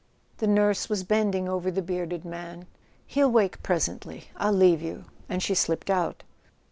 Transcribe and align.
The 0.39 0.47
nurse 0.47 0.89
was 0.89 1.03
bending 1.03 1.47
over 1.47 1.69
the 1.69 1.83
bearded 1.83 2.25
man. 2.25 2.65
"He'll 3.05 3.29
wake 3.29 3.61
presently—I'll 3.61 4.51
leave 4.51 4.81
you"; 4.81 5.05
and 5.29 5.43
she 5.43 5.53
slipped 5.53 5.91
out. 5.91 6.23